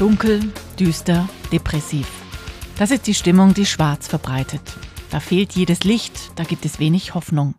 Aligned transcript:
Dunkel, 0.00 0.40
düster, 0.78 1.28
depressiv. 1.52 2.08
Das 2.78 2.90
ist 2.90 3.06
die 3.06 3.12
Stimmung, 3.12 3.52
die 3.52 3.66
Schwarz 3.66 4.08
verbreitet. 4.08 4.62
Da 5.10 5.20
fehlt 5.20 5.52
jedes 5.52 5.84
Licht, 5.84 6.32
da 6.36 6.44
gibt 6.44 6.64
es 6.64 6.78
wenig 6.78 7.12
Hoffnung. 7.12 7.54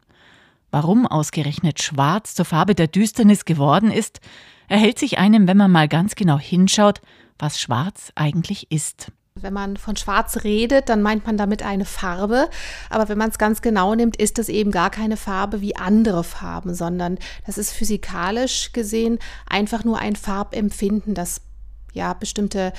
Warum 0.71 1.05
ausgerechnet 1.05 1.83
Schwarz 1.83 2.33
zur 2.33 2.45
Farbe 2.45 2.73
der 2.73 2.88
Düsternis 2.88 3.45
geworden 3.45 3.91
ist, 3.91 4.21
erhält 4.67 4.97
sich 4.97 5.19
einem, 5.19 5.47
wenn 5.47 5.55
man 5.55 5.69
mal 5.69 5.88
ganz 5.88 6.15
genau 6.15 6.39
hinschaut, 6.39 7.01
was 7.38 7.61
Schwarz 7.61 8.11
eigentlich 8.15 8.71
ist. 8.71 9.11
Wenn 9.35 9.53
man 9.53 9.77
von 9.77 9.95
Schwarz 9.95 10.43
redet, 10.43 10.89
dann 10.89 11.03
meint 11.03 11.27
man 11.27 11.38
damit 11.38 11.61
eine 11.61 11.85
Farbe. 11.85 12.49
Aber 12.89 13.08
wenn 13.08 13.19
man 13.19 13.30
es 13.30 13.38
ganz 13.38 13.61
genau 13.61 13.94
nimmt, 13.94 14.17
ist 14.17 14.39
es 14.39 14.49
eben 14.49 14.71
gar 14.71 14.89
keine 14.89 15.16
Farbe 15.16 15.61
wie 15.61 15.75
andere 15.75 16.23
Farben, 16.23 16.73
sondern 16.73 17.19
das 17.45 17.59
ist 17.59 17.71
physikalisch 17.71 18.71
gesehen 18.73 19.19
einfach 19.47 19.83
nur 19.83 19.99
ein 19.99 20.16
Farbempfinden, 20.16 21.13
das 21.13 21.41
ja 21.94 22.13
bestimmte 22.13 22.73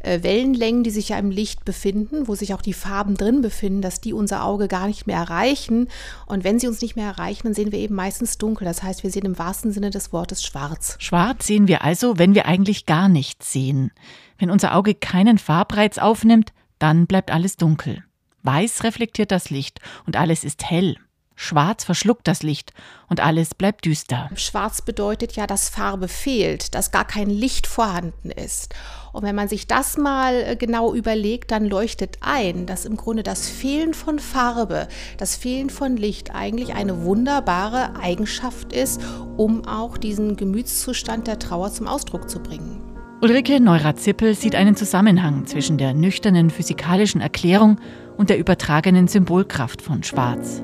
äh, 0.00 0.22
Wellenlängen, 0.22 0.82
die 0.82 0.90
sich 0.90 1.10
ja 1.10 1.18
im 1.18 1.30
Licht 1.30 1.64
befinden, 1.64 2.28
wo 2.28 2.34
sich 2.34 2.54
auch 2.54 2.62
die 2.62 2.72
Farben 2.72 3.16
drin 3.16 3.42
befinden, 3.42 3.82
dass 3.82 4.00
die 4.00 4.12
unser 4.12 4.44
Auge 4.44 4.68
gar 4.68 4.86
nicht 4.86 5.06
mehr 5.06 5.16
erreichen. 5.16 5.88
Und 6.26 6.44
wenn 6.44 6.58
sie 6.58 6.68
uns 6.68 6.80
nicht 6.82 6.96
mehr 6.96 7.06
erreichen, 7.06 7.44
dann 7.44 7.54
sehen 7.54 7.72
wir 7.72 7.78
eben 7.78 7.94
meistens 7.94 8.38
dunkel. 8.38 8.64
Das 8.64 8.82
heißt, 8.82 9.02
wir 9.02 9.10
sehen 9.10 9.26
im 9.26 9.38
wahrsten 9.38 9.72
Sinne 9.72 9.90
des 9.90 10.12
Wortes 10.12 10.44
schwarz. 10.44 10.96
Schwarz 10.98 11.46
sehen 11.46 11.68
wir 11.68 11.82
also, 11.84 12.18
wenn 12.18 12.34
wir 12.34 12.46
eigentlich 12.46 12.86
gar 12.86 13.08
nichts 13.08 13.52
sehen. 13.52 13.92
Wenn 14.38 14.50
unser 14.50 14.74
Auge 14.74 14.94
keinen 14.94 15.38
Farbreiz 15.38 15.98
aufnimmt, 15.98 16.52
dann 16.78 17.06
bleibt 17.06 17.30
alles 17.30 17.56
dunkel. 17.56 18.04
Weiß 18.42 18.84
reflektiert 18.84 19.32
das 19.32 19.50
Licht 19.50 19.80
und 20.06 20.16
alles 20.16 20.44
ist 20.44 20.70
hell. 20.70 20.96
Schwarz 21.38 21.84
verschluckt 21.84 22.26
das 22.26 22.42
Licht 22.42 22.72
und 23.08 23.20
alles 23.20 23.54
bleibt 23.54 23.84
düster. 23.84 24.30
Schwarz 24.34 24.80
bedeutet 24.80 25.36
ja, 25.36 25.46
dass 25.46 25.68
Farbe 25.68 26.08
fehlt, 26.08 26.74
dass 26.74 26.90
gar 26.90 27.04
kein 27.04 27.28
Licht 27.28 27.66
vorhanden 27.66 28.30
ist. 28.30 28.74
Und 29.12 29.22
wenn 29.22 29.34
man 29.34 29.46
sich 29.46 29.66
das 29.66 29.98
mal 29.98 30.34
äh, 30.34 30.56
genau 30.56 30.94
überlegt, 30.94 31.50
dann 31.50 31.66
leuchtet 31.66 32.18
ein, 32.22 32.66
dass 32.66 32.86
im 32.86 32.96
Grunde 32.96 33.22
das 33.22 33.48
Fehlen 33.48 33.92
von 33.92 34.18
Farbe, 34.18 34.88
das 35.18 35.36
Fehlen 35.36 35.68
von 35.70 35.96
Licht 35.96 36.34
eigentlich 36.34 36.74
eine 36.74 37.02
wunderbare 37.02 37.96
Eigenschaft 37.96 38.72
ist, 38.72 39.00
um 39.36 39.66
auch 39.66 39.98
diesen 39.98 40.36
Gemütszustand 40.36 41.26
der 41.26 41.38
Trauer 41.38 41.70
zum 41.70 41.86
Ausdruck 41.86 42.30
zu 42.30 42.40
bringen. 42.40 42.82
Ulrike 43.22 43.60
Neurath-Zippel 43.60 44.34
sieht 44.34 44.54
einen 44.54 44.76
Zusammenhang 44.76 45.46
zwischen 45.46 45.78
der 45.78 45.94
nüchternen 45.94 46.50
physikalischen 46.50 47.20
Erklärung 47.20 47.78
und 48.16 48.30
der 48.30 48.38
übertragenen 48.38 49.08
Symbolkraft 49.08 49.80
von 49.80 50.02
Schwarz. 50.02 50.62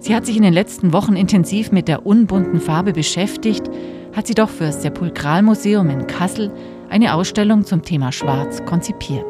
Sie 0.00 0.16
hat 0.16 0.24
sich 0.24 0.36
in 0.36 0.42
den 0.42 0.54
letzten 0.54 0.94
Wochen 0.94 1.14
intensiv 1.14 1.72
mit 1.72 1.86
der 1.86 2.06
unbunten 2.06 2.58
Farbe 2.58 2.94
beschäftigt, 2.94 3.68
hat 4.14 4.26
sie 4.26 4.34
doch 4.34 4.48
für 4.48 4.64
das 4.64 4.80
Sepulkralmuseum 4.82 5.90
in 5.90 6.06
Kassel 6.06 6.50
eine 6.88 7.14
Ausstellung 7.14 7.64
zum 7.66 7.82
Thema 7.82 8.10
Schwarz 8.10 8.64
konzipiert. 8.64 9.26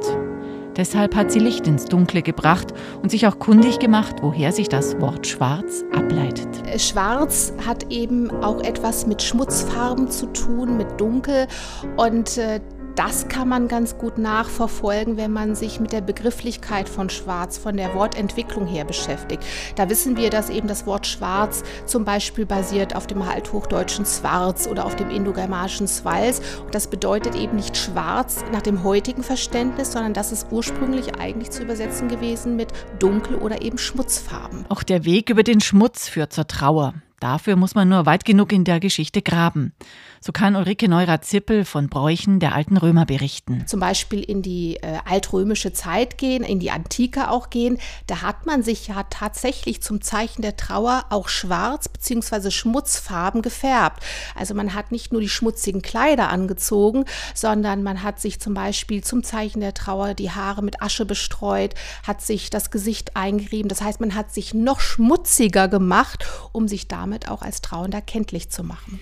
Deshalb 0.76 1.16
hat 1.16 1.32
sie 1.32 1.40
Licht 1.40 1.66
ins 1.66 1.86
Dunkle 1.86 2.22
gebracht 2.22 2.72
und 3.02 3.10
sich 3.10 3.26
auch 3.26 3.40
kundig 3.40 3.80
gemacht, 3.80 4.16
woher 4.22 4.52
sich 4.52 4.68
das 4.68 4.98
Wort 5.00 5.26
Schwarz 5.26 5.84
ableitet. 5.92 6.48
Äh, 6.66 6.78
Schwarz 6.78 7.52
hat 7.66 7.90
eben 7.90 8.30
auch 8.42 8.62
etwas 8.62 9.06
mit 9.06 9.20
Schmutzfarben 9.20 10.08
zu 10.08 10.26
tun, 10.26 10.76
mit 10.76 11.00
Dunkel 11.00 11.48
und 11.96 12.38
äh, 12.38 12.60
das 12.96 13.28
kann 13.28 13.48
man 13.48 13.68
ganz 13.68 13.96
gut 13.98 14.18
nachverfolgen, 14.18 15.16
wenn 15.16 15.32
man 15.32 15.54
sich 15.54 15.80
mit 15.80 15.92
der 15.92 16.00
Begrifflichkeit 16.00 16.88
von 16.88 17.10
Schwarz, 17.10 17.58
von 17.58 17.76
der 17.76 17.94
Wortentwicklung 17.94 18.66
her 18.66 18.84
beschäftigt. 18.84 19.44
Da 19.76 19.88
wissen 19.88 20.16
wir, 20.16 20.30
dass 20.30 20.50
eben 20.50 20.68
das 20.68 20.86
Wort 20.86 21.06
Schwarz 21.06 21.62
zum 21.86 22.04
Beispiel 22.04 22.46
basiert 22.46 22.96
auf 22.96 23.06
dem 23.06 23.22
althochdeutschen 23.22 24.04
Schwarz 24.06 24.66
oder 24.66 24.84
auf 24.84 24.96
dem 24.96 25.10
indogermanischen 25.10 25.88
Swals. 25.88 26.40
Und 26.64 26.74
das 26.74 26.88
bedeutet 26.88 27.34
eben 27.34 27.56
nicht 27.56 27.76
schwarz 27.76 28.44
nach 28.52 28.62
dem 28.62 28.84
heutigen 28.84 29.22
Verständnis, 29.22 29.92
sondern 29.92 30.14
das 30.14 30.32
ist 30.32 30.48
ursprünglich 30.50 31.18
eigentlich 31.18 31.50
zu 31.50 31.62
übersetzen 31.62 32.08
gewesen 32.08 32.56
mit 32.56 32.68
dunkel 32.98 33.36
oder 33.36 33.62
eben 33.62 33.78
Schmutzfarben. 33.78 34.66
Auch 34.68 34.82
der 34.82 35.04
Weg 35.04 35.30
über 35.30 35.42
den 35.42 35.60
Schmutz 35.60 36.08
führt 36.08 36.32
zur 36.32 36.46
Trauer. 36.46 36.94
Dafür 37.20 37.56
muss 37.56 37.74
man 37.74 37.90
nur 37.90 38.06
weit 38.06 38.24
genug 38.24 38.50
in 38.50 38.64
der 38.64 38.80
Geschichte 38.80 39.20
graben. 39.20 39.74
So 40.22 40.32
kann 40.32 40.56
Ulrike 40.56 40.88
Neurath-Zippel 40.88 41.66
von 41.66 41.88
Bräuchen 41.88 42.40
der 42.40 42.54
alten 42.54 42.78
Römer 42.78 43.04
berichten. 43.04 43.66
Zum 43.66 43.78
Beispiel 43.78 44.22
in 44.22 44.40
die 44.40 44.76
äh, 44.76 44.98
altrömische 45.04 45.74
Zeit 45.74 46.16
gehen, 46.16 46.42
in 46.42 46.60
die 46.60 46.70
Antike 46.70 47.30
auch 47.30 47.50
gehen. 47.50 47.78
Da 48.06 48.22
hat 48.22 48.46
man 48.46 48.62
sich 48.62 48.88
ja 48.88 49.02
tatsächlich 49.10 49.82
zum 49.82 50.00
Zeichen 50.00 50.40
der 50.40 50.56
Trauer 50.56 51.04
auch 51.10 51.28
schwarz 51.28 51.88
bzw. 51.88 52.50
Schmutzfarben 52.50 53.42
gefärbt. 53.42 54.02
Also 54.34 54.54
man 54.54 54.74
hat 54.74 54.90
nicht 54.90 55.12
nur 55.12 55.20
die 55.20 55.28
schmutzigen 55.28 55.82
Kleider 55.82 56.30
angezogen, 56.30 57.04
sondern 57.34 57.82
man 57.82 58.02
hat 58.02 58.18
sich 58.18 58.40
zum 58.40 58.54
Beispiel 58.54 59.04
zum 59.04 59.22
Zeichen 59.22 59.60
der 59.60 59.74
Trauer 59.74 60.14
die 60.14 60.30
Haare 60.30 60.62
mit 60.62 60.80
Asche 60.80 61.04
bestreut, 61.04 61.74
hat 62.06 62.22
sich 62.22 62.48
das 62.48 62.70
Gesicht 62.70 63.14
eingerieben. 63.16 63.68
Das 63.68 63.82
heißt, 63.82 64.00
man 64.00 64.14
hat 64.14 64.32
sich 64.32 64.54
noch 64.54 64.80
schmutziger 64.80 65.68
gemacht, 65.68 66.24
um 66.52 66.66
sich 66.66 66.88
damit 66.88 67.09
auch 67.28 67.42
als 67.42 67.60
Trauender 67.60 68.00
kenntlich 68.00 68.50
zu 68.50 68.62
machen. 68.62 69.00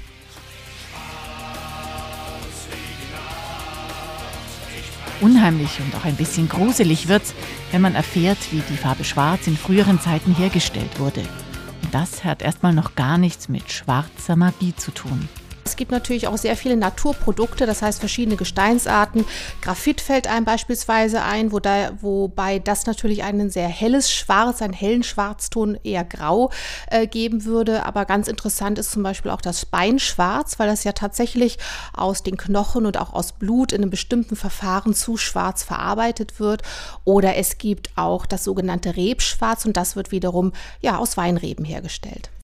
Unheimlich 5.20 5.80
und 5.80 5.94
auch 5.96 6.04
ein 6.04 6.16
bisschen 6.16 6.48
gruselig 6.48 7.08
wird's, 7.08 7.34
wenn 7.72 7.80
man 7.80 7.97
erfährt, 7.97 8.38
wie 8.52 8.62
die 8.68 8.76
Farbe 8.76 9.02
Schwarz 9.02 9.47
in 9.48 9.56
früheren 9.56 10.00
Zeiten 10.00 10.34
hergestellt 10.34 11.00
wurde. 11.00 11.22
Und 11.82 11.92
das 11.92 12.24
hat 12.24 12.41
erstmal 12.41 12.72
noch 12.72 12.94
gar 12.94 13.18
nichts 13.18 13.48
mit 13.48 13.72
schwarzer 13.72 14.36
Magie 14.36 14.74
zu 14.76 14.92
tun. 14.92 15.28
Gibt 15.78 15.93
natürlich 15.93 16.27
auch 16.27 16.37
sehr 16.37 16.56
viele 16.56 16.77
Naturprodukte, 16.77 17.65
das 17.65 17.83
heißt 17.83 18.00
verschiedene 18.00 18.34
Gesteinsarten. 18.34 19.25
Graphit 19.62 20.00
fällt 20.00 20.27
einem 20.27 20.44
beispielsweise 20.44 21.22
ein, 21.22 21.53
wo 21.53 21.61
da, 21.61 21.93
wobei 22.00 22.59
das 22.59 22.84
natürlich 22.87 23.22
einen 23.22 23.49
sehr 23.49 23.69
helles 23.69 24.12
Schwarz, 24.12 24.61
einen 24.61 24.72
hellen 24.72 25.05
Schwarzton 25.05 25.78
eher 25.84 26.03
grau 26.03 26.50
äh, 26.89 27.06
geben 27.06 27.44
würde. 27.44 27.87
Aber 27.87 28.06
ganz 28.06 28.27
interessant 28.27 28.81
ist 28.81 28.91
zum 28.91 29.05
Beispiel 29.05 29.31
auch 29.31 29.41
das 29.41 29.66
Beinschwarz, 29.66 30.59
weil 30.59 30.66
das 30.66 30.83
ja 30.83 30.91
tatsächlich 30.91 31.59
aus 31.93 32.25
den 32.25 32.37
Knochen 32.37 32.84
und 32.84 32.97
auch 32.97 33.12
aus 33.12 33.31
Blut 33.31 33.72
in 33.72 33.83
einem 33.83 33.91
bestimmten 33.91 34.34
Verfahren 34.34 34.95
zu 34.95 35.16
schwarz 35.16 35.62
verarbeitet 35.62 36.41
wird. 36.41 36.62
Oder 37.05 37.37
es 37.37 37.56
gibt 37.56 37.91
auch 37.95 38.27
das 38.27 38.43
sogenannte 38.43 38.97
Rebschwarz 38.97 39.65
und 39.65 39.77
das 39.77 39.95
wird 39.95 40.10
wiederum 40.10 40.53
ja 40.81 40.99
aus 40.99 41.16
Weinreben 41.16 41.65
hergestellt. 41.65 42.31